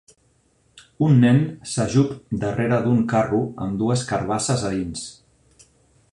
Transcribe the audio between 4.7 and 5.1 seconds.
a dins.